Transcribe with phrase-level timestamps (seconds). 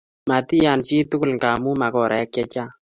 [0.29, 2.71] Matiyan chituku ngamnu makorae che chang